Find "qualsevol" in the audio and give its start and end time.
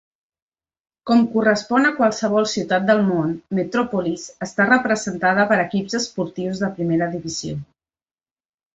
1.99-2.47